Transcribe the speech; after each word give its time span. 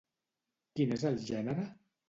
Quin 0.79 0.95
és 0.97 1.05
el 1.11 1.21
gènere? 1.29 1.71